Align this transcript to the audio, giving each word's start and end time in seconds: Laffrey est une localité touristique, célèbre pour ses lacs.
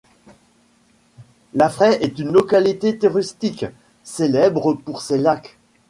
Laffrey 1.53 1.99
est 2.01 2.17
une 2.17 2.31
localité 2.31 2.97
touristique, 2.97 3.67
célèbre 4.03 4.73
pour 4.73 5.03
ses 5.03 5.19
lacs. 5.19 5.59